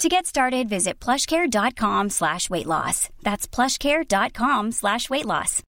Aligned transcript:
To 0.00 0.08
get 0.08 0.24
started, 0.24 0.66
visit 0.66 0.98
plushcare.com 0.98 2.08
slash 2.08 2.48
weight 2.48 2.64
loss. 2.64 3.10
That's 3.22 3.46
plushcare.com 3.46 4.72
slash 4.72 5.10
weight 5.10 5.26
loss. 5.26 5.62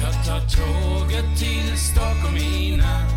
Jag 0.00 0.24
tar 0.26 0.40
tåget 0.40 1.38
till 1.38 1.76
Stockholm 1.78 2.36
i 2.36 2.76
natt 2.76 3.13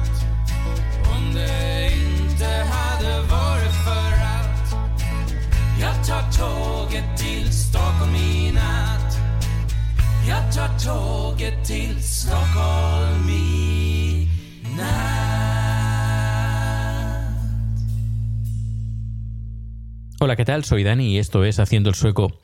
Hola, 20.28 20.36
¿qué 20.36 20.44
tal? 20.44 20.66
Soy 20.66 20.84
Dani 20.84 21.14
y 21.14 21.20
esto 21.20 21.46
es 21.46 21.58
Haciendo 21.58 21.88
el 21.88 21.96
Sueco. 21.96 22.38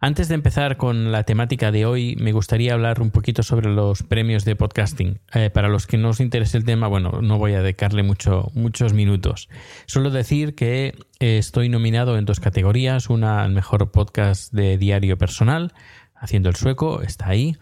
Antes 0.00 0.26
de 0.26 0.34
empezar 0.34 0.76
con 0.76 1.12
la 1.12 1.22
temática 1.22 1.70
de 1.70 1.86
hoy, 1.86 2.16
me 2.18 2.32
gustaría 2.32 2.72
hablar 2.72 3.00
un 3.00 3.12
poquito 3.12 3.44
sobre 3.44 3.70
los 3.72 4.02
premios 4.02 4.44
de 4.44 4.56
podcasting. 4.56 5.20
Eh, 5.34 5.48
para 5.48 5.68
los 5.68 5.86
que 5.86 5.96
no 5.96 6.08
os 6.08 6.18
interese 6.18 6.58
el 6.58 6.64
tema, 6.64 6.88
bueno, 6.88 7.20
no 7.22 7.38
voy 7.38 7.52
a 7.52 7.62
dedicarle 7.62 8.02
mucho, 8.02 8.50
muchos 8.54 8.94
minutos. 8.94 9.48
Solo 9.86 10.10
decir 10.10 10.56
que 10.56 10.96
eh, 11.20 11.38
estoy 11.38 11.68
nominado 11.68 12.18
en 12.18 12.24
dos 12.24 12.40
categorías. 12.40 13.08
Una 13.08 13.44
al 13.44 13.52
mejor 13.52 13.92
podcast 13.92 14.52
de 14.52 14.76
diario 14.76 15.16
personal, 15.16 15.72
Haciendo 16.16 16.48
el 16.48 16.56
Sueco, 16.56 17.00
está 17.00 17.28
ahí. 17.28 17.56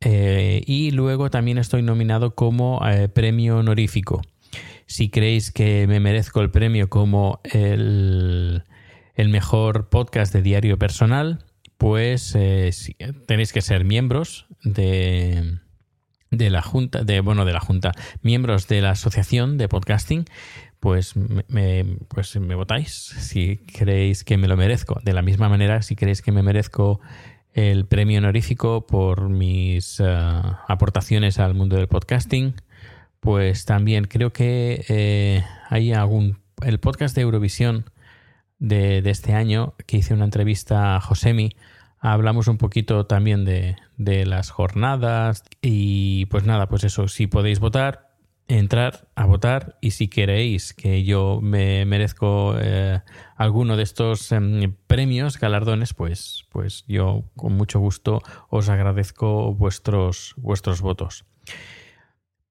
Eh, 0.00 0.62
y 0.66 0.92
luego 0.92 1.28
también 1.28 1.58
estoy 1.58 1.82
nominado 1.82 2.34
como 2.34 2.80
premio 3.12 3.58
honorífico. 3.58 4.22
Si 4.86 5.10
creéis 5.10 5.52
que 5.52 5.86
me 5.86 6.00
merezco 6.00 6.40
el 6.40 6.50
premio 6.50 6.88
como 6.88 7.40
el, 7.44 8.64
el 9.14 9.28
mejor 9.28 9.88
podcast 9.88 10.32
de 10.32 10.42
diario 10.42 10.78
personal, 10.78 11.44
pues 11.78 12.34
eh, 12.36 12.70
tenéis 13.26 13.52
que 13.52 13.60
ser 13.60 13.84
miembros 13.84 14.46
de, 14.62 15.58
de 16.30 16.50
la 16.50 16.62
junta, 16.62 17.04
de 17.04 17.20
bueno, 17.20 17.44
de 17.44 17.52
la 17.52 17.60
junta, 17.60 17.92
miembros 18.22 18.68
de 18.68 18.80
la 18.80 18.90
asociación 18.90 19.58
de 19.58 19.68
podcasting, 19.68 20.24
pues 20.80 21.16
me, 21.16 21.44
me- 21.48 21.96
pues 22.08 22.36
me 22.36 22.54
votáis 22.54 22.90
si 22.92 23.56
creéis 23.58 24.24
que 24.24 24.36
me 24.36 24.48
lo 24.48 24.56
merezco. 24.56 25.00
De 25.04 25.12
la 25.12 25.22
misma 25.22 25.48
manera, 25.48 25.82
si 25.82 25.96
creéis 25.96 26.20
que 26.22 26.32
me 26.32 26.42
merezco 26.42 27.00
el 27.52 27.86
premio 27.86 28.18
honorífico 28.18 28.86
por 28.86 29.28
mis 29.28 30.00
eh, 30.00 30.04
aportaciones 30.68 31.38
al 31.38 31.54
mundo 31.54 31.76
del 31.76 31.88
podcasting, 31.88 32.54
pues 33.20 33.64
también 33.64 34.04
creo 34.04 34.32
que 34.32 34.84
eh, 34.88 35.42
hay 35.70 35.92
algún 35.92 36.38
el 36.62 36.78
podcast 36.80 37.14
de 37.16 37.22
Eurovisión 37.22 37.84
de, 38.58 38.98
este 39.04 39.34
año 39.34 39.74
que 39.86 39.98
hice 39.98 40.14
una 40.14 40.24
entrevista 40.24 40.96
a 40.96 41.00
Josemi. 41.00 41.50
Hablamos 41.98 42.48
un 42.48 42.58
poquito 42.58 43.06
también 43.06 43.44
de, 43.44 43.76
de 43.96 44.26
las 44.26 44.50
jornadas 44.50 45.42
y 45.62 46.26
pues 46.26 46.44
nada, 46.44 46.68
pues 46.68 46.84
eso, 46.84 47.08
si 47.08 47.26
podéis 47.26 47.60
votar, 47.60 48.14
entrar 48.48 49.08
a 49.14 49.24
votar 49.26 49.78
y 49.80 49.92
si 49.92 50.08
queréis 50.08 50.74
que 50.74 51.04
yo 51.04 51.40
me 51.40 51.84
merezco 51.86 52.56
eh, 52.60 53.00
alguno 53.36 53.76
de 53.76 53.82
estos 53.82 54.32
em, 54.32 54.74
premios, 54.86 55.38
galardones, 55.38 55.94
pues, 55.94 56.44
pues 56.50 56.84
yo 56.86 57.24
con 57.36 57.54
mucho 57.54 57.80
gusto 57.80 58.22
os 58.50 58.68
agradezco 58.68 59.54
vuestros, 59.54 60.34
vuestros 60.36 60.80
votos. 60.80 61.24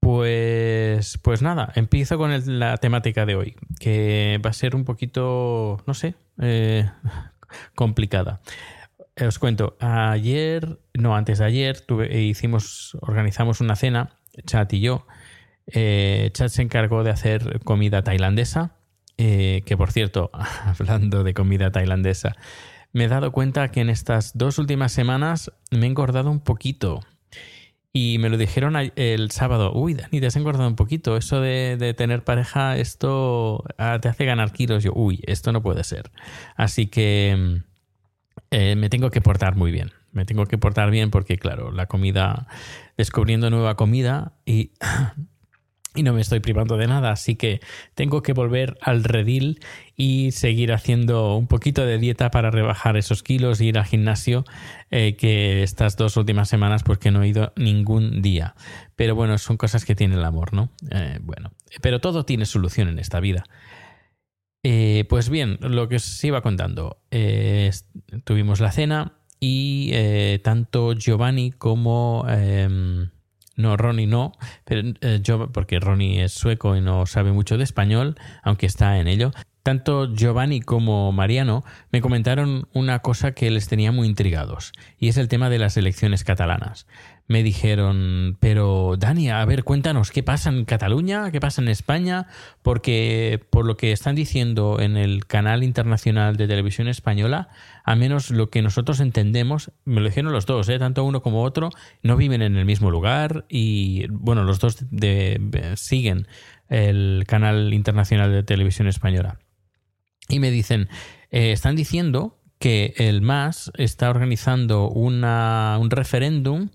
Pues, 0.04 1.16
pues 1.16 1.40
nada, 1.40 1.72
empiezo 1.76 2.18
con 2.18 2.58
la 2.58 2.76
temática 2.76 3.24
de 3.24 3.36
hoy, 3.36 3.56
que 3.80 4.38
va 4.44 4.50
a 4.50 4.52
ser 4.52 4.76
un 4.76 4.84
poquito, 4.84 5.82
no 5.86 5.94
sé, 5.94 6.14
eh, 6.42 6.90
complicada. 7.74 8.42
Eh, 9.16 9.24
Os 9.26 9.38
cuento, 9.38 9.78
ayer, 9.80 10.78
no, 10.92 11.16
antes 11.16 11.38
de 11.38 11.46
ayer, 11.46 11.84
eh, 11.88 12.20
hicimos, 12.20 12.98
organizamos 13.00 13.62
una 13.62 13.76
cena, 13.76 14.10
Chat 14.44 14.74
y 14.74 14.80
yo. 14.80 15.06
Chat 15.72 16.50
se 16.50 16.60
encargó 16.60 17.02
de 17.02 17.10
hacer 17.10 17.60
comida 17.64 18.02
tailandesa, 18.02 18.76
que 19.16 19.74
por 19.78 19.90
cierto, 19.90 20.30
hablando 20.66 21.24
de 21.24 21.32
comida 21.32 21.72
tailandesa, 21.72 22.36
me 22.92 23.04
he 23.04 23.08
dado 23.08 23.32
cuenta 23.32 23.70
que 23.70 23.80
en 23.80 23.88
estas 23.88 24.36
dos 24.36 24.58
últimas 24.58 24.92
semanas 24.92 25.50
me 25.70 25.86
he 25.86 25.88
engordado 25.88 26.30
un 26.30 26.40
poquito. 26.40 27.00
Y 27.96 28.18
me 28.18 28.28
lo 28.28 28.36
dijeron 28.36 28.74
el 28.96 29.30
sábado, 29.30 29.72
uy, 29.72 29.94
Dani, 29.94 30.18
te 30.18 30.26
has 30.26 30.34
engordado 30.34 30.66
un 30.66 30.74
poquito, 30.74 31.16
eso 31.16 31.40
de, 31.40 31.76
de 31.78 31.94
tener 31.94 32.24
pareja, 32.24 32.76
esto 32.76 33.62
ah, 33.78 34.00
te 34.02 34.08
hace 34.08 34.24
ganar 34.24 34.50
kilos. 34.50 34.82
Yo, 34.82 34.90
uy, 34.92 35.22
esto 35.28 35.52
no 35.52 35.62
puede 35.62 35.84
ser. 35.84 36.10
Así 36.56 36.88
que 36.88 37.36
mm, 37.38 37.56
eh, 38.50 38.74
me 38.74 38.88
tengo 38.88 39.10
que 39.10 39.20
portar 39.20 39.54
muy 39.54 39.70
bien. 39.70 39.92
Me 40.10 40.24
tengo 40.24 40.46
que 40.46 40.58
portar 40.58 40.90
bien 40.90 41.12
porque, 41.12 41.38
claro, 41.38 41.70
la 41.70 41.86
comida, 41.86 42.48
descubriendo 42.96 43.48
nueva 43.48 43.76
comida 43.76 44.32
y, 44.44 44.72
y 45.94 46.02
no 46.02 46.12
me 46.12 46.20
estoy 46.20 46.40
privando 46.40 46.76
de 46.76 46.88
nada. 46.88 47.12
Así 47.12 47.36
que 47.36 47.60
tengo 47.94 48.22
que 48.22 48.32
volver 48.32 48.76
al 48.80 49.04
redil 49.04 49.60
y 49.96 50.32
seguir 50.32 50.72
haciendo 50.72 51.36
un 51.36 51.46
poquito 51.46 51.86
de 51.86 51.98
dieta 51.98 52.30
para 52.30 52.50
rebajar 52.50 52.96
esos 52.96 53.22
kilos 53.22 53.60
e 53.60 53.66
ir 53.66 53.78
al 53.78 53.84
gimnasio, 53.84 54.44
eh, 54.90 55.16
que 55.16 55.62
estas 55.62 55.96
dos 55.96 56.16
últimas 56.16 56.48
semanas 56.48 56.82
pues 56.82 56.98
que 56.98 57.12
no 57.12 57.22
he 57.22 57.28
ido 57.28 57.52
ningún 57.56 58.20
día. 58.20 58.56
Pero 58.96 59.14
bueno, 59.14 59.38
son 59.38 59.56
cosas 59.56 59.84
que 59.84 59.94
tiene 59.94 60.16
el 60.16 60.24
amor, 60.24 60.52
¿no? 60.52 60.70
Eh, 60.90 61.20
bueno, 61.22 61.52
pero 61.80 62.00
todo 62.00 62.24
tiene 62.24 62.44
solución 62.44 62.88
en 62.88 62.98
esta 62.98 63.20
vida. 63.20 63.44
Eh, 64.64 65.04
pues 65.08 65.28
bien, 65.28 65.58
lo 65.60 65.88
que 65.88 65.96
os 65.96 66.24
iba 66.24 66.40
contando. 66.42 66.98
tuvimos 68.24 68.60
la 68.60 68.72
cena 68.72 69.12
y 69.38 69.92
tanto 70.42 70.94
Giovanni 70.94 71.52
como... 71.52 72.26
no, 73.56 73.76
Ronnie 73.76 74.06
no, 74.06 74.32
pero 74.64 74.94
eh, 75.00 75.20
yo, 75.22 75.50
porque 75.52 75.80
Ronnie 75.80 76.24
es 76.24 76.32
sueco 76.32 76.76
y 76.76 76.80
no 76.80 77.06
sabe 77.06 77.32
mucho 77.32 77.56
de 77.56 77.64
español, 77.64 78.16
aunque 78.42 78.66
está 78.66 78.98
en 78.98 79.08
ello. 79.08 79.32
Tanto 79.64 80.14
Giovanni 80.14 80.60
como 80.60 81.10
Mariano 81.10 81.64
me 81.90 82.02
comentaron 82.02 82.68
una 82.74 82.98
cosa 82.98 83.32
que 83.32 83.50
les 83.50 83.66
tenía 83.66 83.92
muy 83.92 84.06
intrigados, 84.06 84.72
y 84.98 85.08
es 85.08 85.16
el 85.16 85.28
tema 85.28 85.48
de 85.48 85.58
las 85.58 85.78
elecciones 85.78 86.22
catalanas. 86.22 86.86
Me 87.28 87.42
dijeron, 87.42 88.36
pero 88.40 88.96
Dani, 88.98 89.30
a 89.30 89.42
ver, 89.46 89.64
cuéntanos, 89.64 90.10
¿qué 90.10 90.22
pasa 90.22 90.50
en 90.50 90.66
Cataluña? 90.66 91.30
¿Qué 91.30 91.40
pasa 91.40 91.62
en 91.62 91.68
España? 91.68 92.26
Porque 92.60 93.40
por 93.48 93.64
lo 93.64 93.78
que 93.78 93.92
están 93.92 94.14
diciendo 94.14 94.80
en 94.80 94.98
el 94.98 95.24
canal 95.24 95.62
internacional 95.62 96.36
de 96.36 96.46
televisión 96.46 96.86
española, 96.86 97.48
a 97.84 97.96
menos 97.96 98.30
lo 98.30 98.50
que 98.50 98.60
nosotros 98.60 99.00
entendemos, 99.00 99.72
me 99.86 100.02
lo 100.02 100.08
dijeron 100.08 100.32
los 100.32 100.44
dos, 100.44 100.68
¿eh? 100.68 100.78
tanto 100.78 101.04
uno 101.04 101.22
como 101.22 101.42
otro, 101.42 101.70
no 102.02 102.18
viven 102.18 102.42
en 102.42 102.58
el 102.58 102.66
mismo 102.66 102.90
lugar 102.90 103.46
y, 103.48 104.08
bueno, 104.10 104.44
los 104.44 104.58
dos 104.58 104.76
de- 104.90 105.40
siguen 105.76 106.28
el 106.68 107.24
canal 107.26 107.72
internacional 107.72 108.30
de 108.30 108.42
televisión 108.42 108.88
española. 108.88 109.38
Y 110.28 110.40
me 110.40 110.50
dicen, 110.50 110.88
eh, 111.30 111.52
están 111.52 111.76
diciendo 111.76 112.38
que 112.58 112.94
el 112.96 113.20
MAS 113.20 113.70
está 113.76 114.08
organizando 114.08 114.88
una, 114.88 115.76
un 115.80 115.90
referéndum 115.90 116.70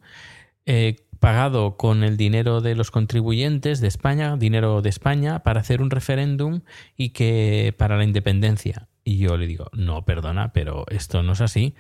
eh, 0.66 0.98
pagado 1.20 1.78
con 1.78 2.04
el 2.04 2.16
dinero 2.16 2.62
de 2.62 2.76
los 2.76 2.92
contribuyentes 2.92 3.82
de 3.82 3.88
España, 3.88 4.38
dinero 4.38 4.82
de 4.82 4.90
España, 4.90 5.40
para 5.40 5.62
hacer 5.62 5.82
un 5.82 5.90
referéndum 5.90 6.62
y 6.96 7.10
que 7.10 7.74
para 7.78 7.98
la 7.98 8.04
independencia. 8.04 8.88
Y 9.04 9.18
yo 9.18 9.36
le 9.38 9.48
digo, 9.48 9.70
no, 9.74 10.06
perdona, 10.06 10.54
pero 10.54 10.86
esto 10.90 11.24
no 11.24 11.34
es 11.34 11.42
así. 11.42 11.76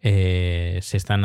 eh, 0.00 0.78
se 0.82 0.96
están 0.96 1.24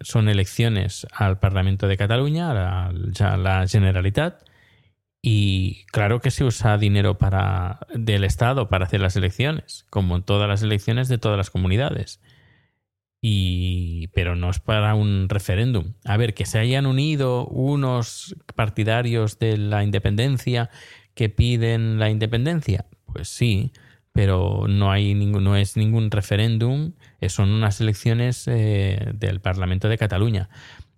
son 0.00 0.28
elecciones 0.28 1.06
al 1.12 1.38
Parlamento 1.38 1.88
de 1.88 1.96
Cataluña, 1.96 2.50
a 2.50 2.54
la, 2.54 3.36
la, 3.38 3.66
Generalitat, 3.66 4.42
y 5.22 5.84
claro 5.86 6.20
que 6.20 6.30
se 6.30 6.44
usa 6.44 6.78
dinero 6.78 7.18
para, 7.18 7.80
del 7.94 8.24
Estado 8.24 8.68
para 8.68 8.86
hacer 8.86 9.00
las 9.00 9.16
elecciones, 9.16 9.86
como 9.90 10.16
en 10.16 10.22
todas 10.22 10.48
las 10.48 10.62
elecciones 10.62 11.08
de 11.08 11.18
todas 11.18 11.36
las 11.36 11.50
comunidades. 11.50 12.20
Y, 13.22 14.08
pero 14.14 14.34
no 14.34 14.48
es 14.48 14.60
para 14.60 14.94
un 14.94 15.28
referéndum. 15.28 15.92
A 16.06 16.16
ver, 16.16 16.32
que 16.32 16.46
se 16.46 16.58
hayan 16.58 16.86
unido 16.86 17.46
unos 17.46 18.34
partidarios 18.54 19.38
de 19.38 19.58
la 19.58 19.84
independencia 19.84 20.70
que 21.14 21.28
piden 21.28 21.98
la 21.98 22.08
independencia, 22.08 22.86
pues 23.04 23.28
sí, 23.28 23.72
pero 24.12 24.66
no 24.68 24.90
hay 24.90 25.14
no 25.14 25.54
es 25.56 25.76
ningún 25.76 26.10
referéndum, 26.10 26.92
son 27.28 27.50
unas 27.50 27.80
elecciones 27.80 28.48
eh, 28.48 29.12
del 29.14 29.40
Parlamento 29.40 29.88
de 29.88 29.98
Cataluña. 29.98 30.48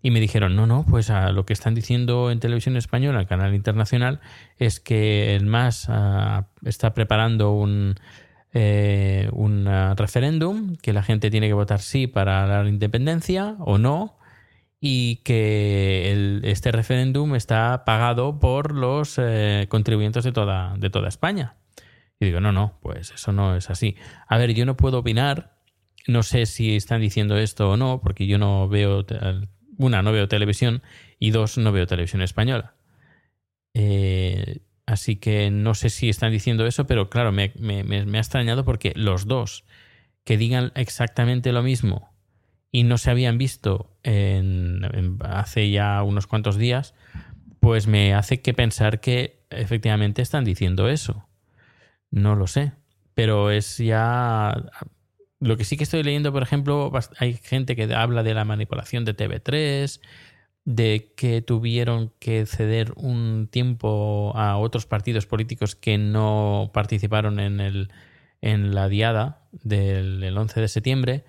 Y 0.00 0.10
me 0.10 0.20
dijeron, 0.20 0.56
no, 0.56 0.66
no, 0.66 0.84
pues 0.88 1.10
lo 1.10 1.46
que 1.46 1.52
están 1.52 1.74
diciendo 1.74 2.30
en 2.30 2.40
televisión 2.40 2.76
española, 2.76 3.20
el 3.20 3.26
canal 3.26 3.54
internacional, 3.54 4.20
es 4.58 4.80
que 4.80 5.36
el 5.36 5.46
MAS 5.46 5.86
ah, 5.88 6.48
está 6.64 6.92
preparando 6.92 7.52
un, 7.52 7.94
eh, 8.52 9.28
un 9.32 9.68
ah, 9.68 9.94
referéndum, 9.96 10.76
que 10.76 10.92
la 10.92 11.04
gente 11.04 11.30
tiene 11.30 11.46
que 11.46 11.52
votar 11.52 11.80
sí 11.80 12.08
para 12.08 12.46
la 12.46 12.68
independencia 12.68 13.54
o 13.60 13.78
no, 13.78 14.18
y 14.80 15.16
que 15.24 16.40
este 16.42 16.72
referéndum 16.72 17.36
está 17.36 17.84
pagado 17.84 18.40
por 18.40 18.74
los 18.74 19.20
contribuyentes 19.68 20.24
de 20.24 20.32
toda, 20.32 20.74
de 20.76 20.90
toda 20.90 21.08
España. 21.08 21.54
Y 22.22 22.26
digo, 22.26 22.38
no, 22.40 22.52
no, 22.52 22.78
pues 22.82 23.10
eso 23.10 23.32
no 23.32 23.56
es 23.56 23.68
así. 23.68 23.96
A 24.28 24.38
ver, 24.38 24.54
yo 24.54 24.64
no 24.64 24.76
puedo 24.76 25.00
opinar, 25.00 25.56
no 26.06 26.22
sé 26.22 26.46
si 26.46 26.76
están 26.76 27.00
diciendo 27.00 27.38
esto 27.38 27.70
o 27.70 27.76
no, 27.76 28.00
porque 28.00 28.26
yo 28.26 28.38
no 28.38 28.68
veo, 28.68 29.04
una, 29.78 30.02
no 30.02 30.12
veo 30.12 30.28
televisión 30.28 30.82
y 31.18 31.30
dos, 31.30 31.58
no 31.58 31.72
veo 31.72 31.86
televisión 31.86 32.22
española. 32.22 32.74
Eh, 33.74 34.60
así 34.86 35.16
que 35.16 35.50
no 35.50 35.74
sé 35.74 35.90
si 35.90 36.08
están 36.08 36.32
diciendo 36.32 36.66
eso, 36.66 36.86
pero 36.86 37.08
claro, 37.08 37.32
me, 37.32 37.52
ha 37.52 38.18
extrañado 38.18 38.64
porque 38.64 38.92
los 38.96 39.26
dos 39.26 39.64
que 40.24 40.36
digan 40.36 40.72
exactamente 40.74 41.52
lo 41.52 41.62
mismo 41.62 42.12
y 42.70 42.84
no 42.84 42.98
se 42.98 43.10
habían 43.10 43.38
visto 43.38 43.96
hace 45.20 45.70
ya 45.70 46.02
unos 46.02 46.26
cuantos 46.26 46.56
días, 46.56 46.94
pues 47.60 47.86
me 47.86 48.14
hace 48.14 48.40
que 48.40 48.54
pensar 48.54 49.00
que 49.00 49.44
efectivamente 49.50 50.22
están 50.22 50.44
diciendo 50.44 50.88
eso. 50.88 51.28
No 52.10 52.34
lo 52.34 52.46
sé. 52.46 52.72
Pero 53.14 53.50
es 53.50 53.78
ya. 53.78 54.54
Lo 55.42 55.56
que 55.56 55.64
sí 55.64 55.76
que 55.76 55.82
estoy 55.82 56.04
leyendo, 56.04 56.32
por 56.32 56.44
ejemplo, 56.44 56.92
hay 57.18 57.34
gente 57.34 57.74
que 57.74 57.92
habla 57.92 58.22
de 58.22 58.32
la 58.32 58.44
manipulación 58.44 59.04
de 59.04 59.16
TV3, 59.16 60.00
de 60.64 61.12
que 61.16 61.42
tuvieron 61.42 62.12
que 62.20 62.46
ceder 62.46 62.92
un 62.94 63.48
tiempo 63.50 64.32
a 64.36 64.56
otros 64.56 64.86
partidos 64.86 65.26
políticos 65.26 65.74
que 65.74 65.98
no 65.98 66.70
participaron 66.72 67.40
en, 67.40 67.58
el, 67.58 67.90
en 68.40 68.72
la 68.72 68.88
diada 68.88 69.42
del 69.50 70.38
11 70.38 70.60
de 70.60 70.68
septiembre 70.68 71.24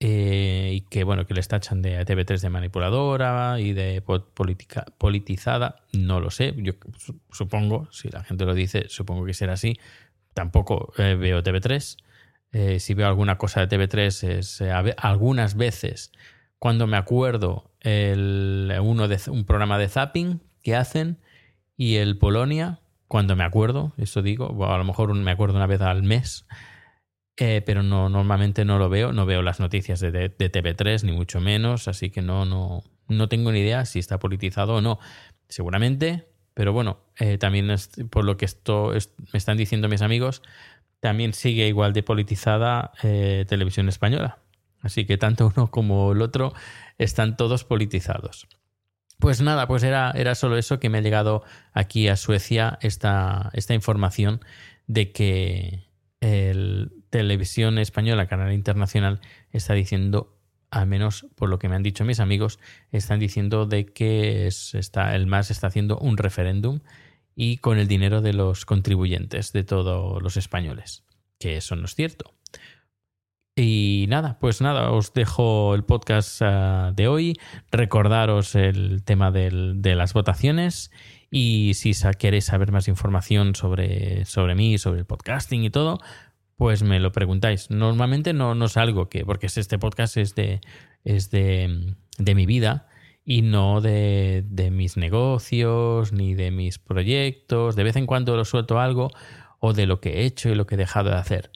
eh, 0.00 0.70
y 0.72 0.80
que 0.82 1.04
bueno 1.04 1.26
que 1.26 1.34
les 1.34 1.48
tachan 1.48 1.82
de 1.82 2.00
TV3 2.06 2.40
de 2.40 2.48
manipuladora 2.48 3.60
y 3.60 3.74
de 3.74 4.00
política, 4.00 4.86
politizada. 4.96 5.84
No 5.92 6.20
lo 6.20 6.30
sé. 6.30 6.54
Yo 6.56 6.72
supongo 7.30 7.88
si 7.92 8.08
la 8.08 8.24
gente 8.24 8.46
lo 8.46 8.54
dice 8.54 8.86
supongo 8.88 9.26
que 9.26 9.34
será 9.34 9.52
así. 9.52 9.78
Tampoco 10.32 10.94
eh, 10.96 11.14
veo 11.14 11.42
TV3 11.42 12.07
eh, 12.52 12.80
si 12.80 12.94
veo 12.94 13.06
alguna 13.06 13.38
cosa 13.38 13.64
de 13.64 13.68
TV3 13.68 14.28
es 14.28 14.62
algunas 14.96 15.56
veces 15.56 16.12
cuando 16.58 16.86
me 16.86 16.96
acuerdo 16.96 17.70
el 17.80 18.72
uno 18.82 19.08
de 19.08 19.18
un 19.30 19.44
programa 19.44 19.78
de 19.78 19.88
zapping 19.88 20.40
que 20.62 20.74
hacen 20.74 21.18
y 21.76 21.96
el 21.96 22.18
Polonia 22.18 22.80
cuando 23.06 23.36
me 23.36 23.44
acuerdo 23.44 23.92
eso 23.96 24.22
digo 24.22 24.66
a 24.66 24.78
lo 24.78 24.84
mejor 24.84 25.14
me 25.14 25.30
acuerdo 25.30 25.56
una 25.56 25.66
vez 25.66 25.80
al 25.80 26.02
mes 26.02 26.46
eh, 27.40 27.62
pero 27.64 27.84
no, 27.84 28.08
normalmente 28.08 28.64
no 28.64 28.80
lo 28.80 28.88
veo, 28.88 29.12
no 29.12 29.24
veo 29.24 29.42
las 29.42 29.60
noticias 29.60 30.00
de, 30.00 30.10
de, 30.10 30.28
TV3, 30.52 31.04
ni 31.04 31.12
mucho 31.12 31.40
menos, 31.40 31.86
así 31.86 32.10
que 32.10 32.20
no, 32.20 32.44
no, 32.44 32.82
no 33.06 33.28
tengo 33.28 33.52
ni 33.52 33.60
idea 33.60 33.84
si 33.84 34.00
está 34.00 34.18
politizado 34.18 34.74
o 34.74 34.80
no. 34.80 34.98
Seguramente, 35.48 36.26
pero 36.52 36.72
bueno, 36.72 36.98
eh, 37.16 37.38
también 37.38 37.72
por 38.10 38.24
lo 38.24 38.36
que 38.36 38.44
esto 38.44 38.92
me 39.32 39.38
están 39.38 39.56
diciendo 39.56 39.88
mis 39.88 40.02
amigos, 40.02 40.42
también 41.00 41.32
sigue 41.32 41.68
igual 41.68 41.92
de 41.92 42.02
politizada 42.02 42.92
eh, 43.02 43.44
televisión 43.48 43.88
española. 43.88 44.38
Así 44.80 45.04
que 45.04 45.16
tanto 45.16 45.52
uno 45.56 45.70
como 45.70 46.12
el 46.12 46.22
otro 46.22 46.52
están 46.98 47.36
todos 47.36 47.64
politizados. 47.64 48.48
Pues 49.18 49.40
nada, 49.40 49.66
pues 49.66 49.82
era, 49.82 50.12
era 50.12 50.34
solo 50.34 50.56
eso 50.56 50.78
que 50.78 50.88
me 50.88 50.98
ha 50.98 51.00
llegado 51.00 51.42
aquí 51.72 52.06
a 52.08 52.16
Suecia 52.16 52.78
esta, 52.82 53.50
esta 53.52 53.74
información 53.74 54.40
de 54.86 55.10
que 55.10 55.88
el, 56.20 56.92
televisión 57.10 57.78
española, 57.78 58.26
canal 58.26 58.52
internacional, 58.52 59.20
está 59.52 59.74
diciendo, 59.74 60.36
al 60.70 60.86
menos 60.86 61.26
por 61.34 61.48
lo 61.48 61.58
que 61.58 61.68
me 61.68 61.76
han 61.76 61.82
dicho 61.82 62.04
mis 62.04 62.20
amigos, 62.20 62.58
están 62.90 63.18
diciendo 63.18 63.66
de 63.66 63.86
que 63.86 64.46
está, 64.46 65.14
el 65.14 65.26
MAS 65.26 65.50
está 65.50 65.68
haciendo 65.68 65.98
un 65.98 66.16
referéndum 66.16 66.80
y 67.40 67.58
con 67.58 67.78
el 67.78 67.86
dinero 67.86 68.20
de 68.20 68.32
los 68.32 68.64
contribuyentes, 68.64 69.52
de 69.52 69.62
todos 69.62 70.20
los 70.20 70.36
españoles, 70.36 71.04
que 71.38 71.56
eso 71.56 71.76
no 71.76 71.84
es 71.84 71.94
cierto. 71.94 72.34
Y 73.54 74.06
nada, 74.08 74.38
pues 74.40 74.60
nada, 74.60 74.90
os 74.90 75.14
dejo 75.14 75.76
el 75.76 75.84
podcast 75.84 76.42
ah, 76.42 76.92
de 76.96 77.06
hoy. 77.06 77.38
Recordaros 77.70 78.56
el 78.56 79.04
tema 79.04 79.30
de 79.30 79.94
las 79.94 80.14
votaciones. 80.14 80.90
Y 81.30 81.74
si 81.74 81.92
queréis 82.18 82.46
saber 82.46 82.72
más 82.72 82.88
información 82.88 83.54
sobre, 83.54 84.24
sobre 84.24 84.56
mí, 84.56 84.76
sobre 84.76 84.98
el 84.98 85.06
podcasting 85.06 85.62
y 85.62 85.70
todo, 85.70 86.00
pues 86.56 86.82
me 86.82 86.98
lo 86.98 87.12
preguntáis. 87.12 87.70
Normalmente 87.70 88.32
no, 88.32 88.56
no 88.56 88.66
salgo, 88.66 89.08
que, 89.08 89.24
porque 89.24 89.46
este 89.46 89.78
podcast 89.78 90.16
es 90.16 90.34
de, 90.34 90.60
es 91.04 91.30
de, 91.30 91.94
de 92.18 92.34
mi 92.34 92.46
vida 92.46 92.87
y 93.30 93.42
no 93.42 93.82
de, 93.82 94.42
de, 94.48 94.70
mis 94.70 94.96
negocios 94.96 96.14
ni 96.14 96.34
de 96.34 96.50
mis 96.50 96.78
proyectos. 96.78 97.76
De 97.76 97.84
vez 97.84 97.94
en 97.96 98.06
cuando 98.06 98.34
lo 98.36 98.46
suelto 98.46 98.80
algo 98.80 99.10
o 99.60 99.74
de 99.74 99.84
lo 99.84 100.00
que 100.00 100.20
he 100.20 100.24
hecho 100.24 100.48
y 100.48 100.54
lo 100.54 100.66
que 100.66 100.76
he 100.76 100.78
dejado 100.78 101.10
de 101.10 101.16
hacer, 101.16 101.50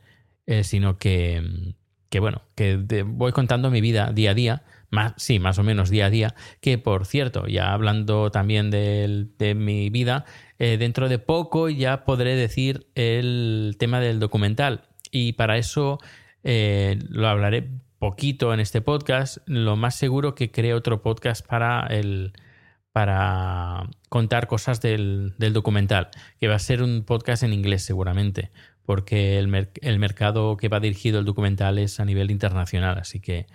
eh, 0.44 0.64
sino 0.64 0.98
que, 0.98 1.74
que, 2.10 2.20
bueno, 2.20 2.42
que 2.56 3.04
voy 3.06 3.32
contando 3.32 3.70
mi 3.70 3.80
vida 3.80 4.12
día 4.12 4.32
a 4.32 4.34
día. 4.34 4.64
Más, 4.90 5.14
sí, 5.16 5.38
más 5.38 5.58
o 5.58 5.62
menos 5.62 5.88
día 5.88 6.04
a 6.04 6.10
día, 6.10 6.34
que 6.60 6.76
por 6.76 7.06
cierto, 7.06 7.46
ya 7.46 7.72
hablando 7.72 8.30
también 8.30 8.70
de, 8.70 9.28
de 9.38 9.54
mi 9.54 9.88
vida, 9.88 10.26
eh, 10.58 10.76
dentro 10.76 11.08
de 11.08 11.18
poco 11.18 11.70
ya 11.70 12.04
podré 12.04 12.36
decir 12.36 12.86
el 12.94 13.76
tema 13.78 14.00
del 14.00 14.20
documental 14.20 14.82
y 15.10 15.32
para 15.32 15.56
eso 15.56 15.98
eh, 16.44 16.98
lo 17.08 17.26
hablaré 17.28 17.70
poquito 18.02 18.52
en 18.52 18.58
este 18.58 18.80
podcast. 18.80 19.38
Lo 19.46 19.76
más 19.76 19.94
seguro 19.94 20.34
que 20.34 20.50
cree 20.50 20.74
otro 20.74 21.02
podcast 21.02 21.46
para 21.46 21.86
el 21.86 22.32
para 22.90 23.88
contar 24.08 24.48
cosas 24.48 24.80
del, 24.80 25.34
documental, 25.38 26.08
que 26.40 26.48
va 26.48 26.56
a 26.56 26.58
ser 26.58 26.82
un 26.82 27.04
podcast 27.04 27.44
en 27.44 27.52
inglés 27.52 27.84
seguramente, 27.84 28.50
porque 28.84 29.38
el, 29.38 29.46
mercado 30.00 30.56
que 30.56 30.68
va 30.68 30.80
dirigido 30.80 31.20
el 31.20 31.24
documental 31.24 31.78
es 31.78 32.00
a 32.00 32.04
nivel 32.04 32.32
internacional, 32.32 32.98
así 32.98 33.20
que... 33.20 33.46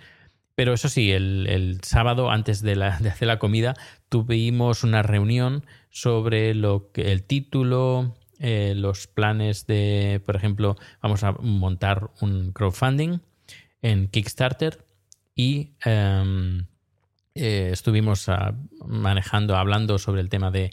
Pero 0.54 0.72
eso 0.72 0.88
sí, 0.88 1.12
el, 1.12 1.78
sábado, 1.82 2.30
antes 2.30 2.62
de, 2.62 2.74
la, 2.74 2.98
de, 3.00 3.10
hacer 3.10 3.28
la 3.28 3.38
comida, 3.38 3.74
tuvimos 4.08 4.82
una 4.82 5.02
reunión 5.02 5.66
sobre 5.90 6.54
lo 6.54 6.90
que, 6.90 7.12
el 7.12 7.22
título, 7.22 8.16
eh, 8.38 8.72
los 8.74 9.08
planes 9.08 9.66
de, 9.66 10.22
por 10.24 10.36
ejemplo, 10.36 10.76
vamos 11.02 11.22
a 11.22 11.32
montar 11.32 12.10
un 12.22 12.52
crowdfunding 12.52 13.20
en 13.82 14.08
Kickstarter 14.08 14.84
y 15.34 15.74
em, 15.84 16.66
eh, 17.34 17.70
estuvimos 17.72 18.28
ah, 18.28 18.54
manejando, 18.84 19.56
hablando 19.56 19.98
sobre 19.98 20.20
el 20.20 20.28
tema 20.28 20.50
de 20.50 20.72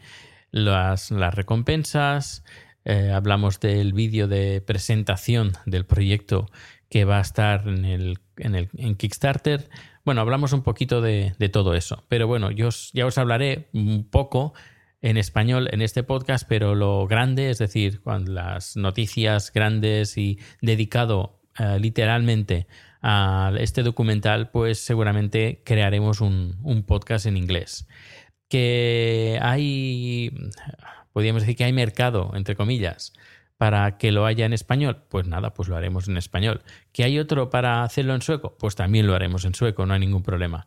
las, 0.52 1.12
recompensas, 1.12 2.44
eh, 2.86 3.12
hablamos 3.14 3.60
del 3.60 3.94
vídeo 3.94 4.28
de 4.28 4.62
presentación 4.62 5.54
del 5.66 5.86
proyecto 5.86 6.50
que 6.90 7.06
va 7.06 7.18
a 7.18 7.22
estar 7.22 7.68
en, 7.68 7.86
el, 7.86 8.20
en, 8.38 8.96
Kickstarter. 8.96 9.70
Bueno, 10.06 10.22
hablamos 10.22 10.54
un 10.54 10.64
poquito 10.64 11.02
de, 11.02 11.36
de 11.38 11.50
todo 11.50 11.74
eso, 11.74 12.06
pero 12.08 12.28
bueno, 12.28 12.52
yo 12.52 12.70
ya 12.94 13.06
os 13.06 13.18
hablaré 13.18 13.70
un 13.74 14.08
poco 14.10 14.54
en 15.02 15.18
español 15.18 15.70
en 15.72 15.84
este 15.84 16.02
podcast, 16.02 16.48
pero 16.48 16.74
lo 16.74 17.06
grande, 17.06 17.52
es 17.52 17.60
decir, 17.60 18.02
cuando 18.02 18.32
las 18.32 18.76
noticias 18.76 19.52
grandes 19.54 20.18
y 20.18 20.40
dedicado 20.62 21.42
eh, 21.60 21.78
literalmente 21.80 22.68
a 23.08 23.52
este 23.60 23.84
documental, 23.84 24.50
pues 24.50 24.80
seguramente 24.80 25.62
crearemos 25.64 26.22
un, 26.22 26.84
podcast 26.88 27.28
en 27.28 27.38
inglés. 27.38 27.88
Que 28.50 29.38
hay, 29.44 30.32
podríamos 31.14 31.44
decir 31.44 31.56
que 31.56 31.66
hay 31.66 31.72
mercado, 31.72 32.32
entre 32.34 32.56
comillas, 32.56 33.14
para 33.58 34.00
que 34.00 34.12
lo 34.12 34.26
haya 34.26 34.48
en 34.48 34.54
español, 34.54 35.04
pues 35.08 35.28
nada, 35.28 35.54
pues 35.54 35.70
lo 35.70 35.76
haremos 35.76 36.08
en 36.08 36.18
español. 36.18 36.64
¿Que 36.94 37.04
hay 37.04 37.20
otro 37.20 37.52
para 37.52 37.84
hacerlo 37.84 38.16
en 38.16 38.24
sueco? 38.24 38.58
Pues 38.58 38.74
también 38.74 39.06
lo 39.06 39.14
haremos 39.14 39.46
en 39.46 39.54
sueco, 39.54 39.86
no 39.86 39.94
hay 39.94 40.00
ningún 40.00 40.24
problema. 40.24 40.66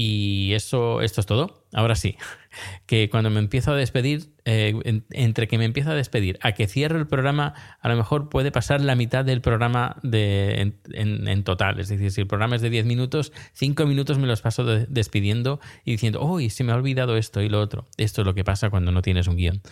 Y 0.00 0.54
eso, 0.54 1.00
esto 1.00 1.20
es 1.20 1.26
todo. 1.26 1.64
Ahora 1.72 1.96
sí, 1.96 2.16
que 2.86 3.10
cuando 3.10 3.30
me 3.30 3.40
empiezo 3.40 3.72
a 3.72 3.74
despedir, 3.74 4.32
eh, 4.44 5.02
entre 5.10 5.48
que 5.48 5.58
me 5.58 5.64
empiezo 5.64 5.90
a 5.90 5.94
despedir 5.94 6.38
a 6.40 6.52
que 6.52 6.68
cierro 6.68 7.00
el 7.00 7.08
programa, 7.08 7.54
a 7.80 7.88
lo 7.88 7.96
mejor 7.96 8.28
puede 8.28 8.52
pasar 8.52 8.80
la 8.80 8.94
mitad 8.94 9.24
del 9.24 9.40
programa 9.40 9.96
de, 10.04 10.74
en, 10.92 11.42
total. 11.42 11.80
Es 11.80 11.88
decir, 11.88 12.12
si 12.12 12.20
el 12.20 12.28
programa 12.28 12.54
es 12.54 12.62
de 12.62 12.70
10 12.70 12.86
minutos, 12.86 13.32
5 13.54 13.86
minutos 13.86 14.18
me 14.20 14.28
los 14.28 14.40
paso 14.40 14.64
despidiendo 14.64 15.58
y 15.84 15.90
diciendo, 15.90 16.22
uy, 16.22 16.48
se 16.48 16.62
me 16.62 16.70
ha 16.70 16.76
olvidado 16.76 17.16
esto 17.16 17.42
y 17.42 17.48
lo 17.48 17.60
otro. 17.60 17.88
Esto 17.96 18.20
es 18.20 18.24
lo 18.24 18.34
que 18.34 18.44
pasa 18.44 18.70
cuando 18.70 18.92
no 18.92 19.02
tienes 19.02 19.26
un 19.26 19.34
guion. 19.34 19.62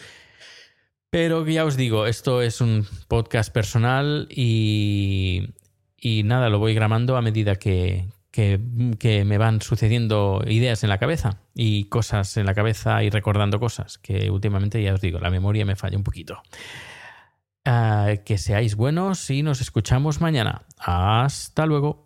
Pero 1.08 1.46
ya 1.46 1.64
os 1.64 1.76
digo, 1.76 2.04
esto 2.04 2.42
es 2.42 2.60
un 2.60 2.84
podcast 3.06 3.52
personal 3.52 4.26
y, 4.28 5.50
y 5.96 6.24
nada, 6.24 6.48
lo 6.48 6.58
voy 6.58 6.74
grabando 6.74 7.16
a 7.16 7.22
medida 7.22 7.54
que, 7.54 8.08
que, 8.36 9.24
me 9.24 9.38
van 9.38 9.62
sucediendo 9.62 10.42
ideas 10.46 10.82
en 10.84 10.90
la 10.90 10.98
cabeza 10.98 11.38
y 11.54 11.84
cosas 11.84 12.36
en 12.36 12.44
la 12.44 12.52
cabeza 12.54 13.02
y 13.02 13.08
recordando 13.08 13.58
cosas, 13.58 13.96
que 13.96 14.30
últimamente 14.30 14.82
ya 14.82 14.92
os 14.92 15.00
digo, 15.00 15.18
la 15.18 15.30
memoria 15.30 15.64
me 15.64 15.74
falla 15.74 15.96
un 15.96 16.04
poquito. 16.04 16.42
Ah, 17.64 18.12
que 18.24 18.36
seáis 18.36 18.76
buenos 18.76 19.30
y 19.30 19.42
nos 19.42 19.62
escuchamos 19.62 20.20
mañana. 20.20 20.66
Hasta 20.78 21.64
luego. 21.64 22.05